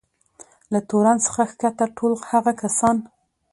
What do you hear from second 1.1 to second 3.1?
څخه کښته ټول هغه کسان.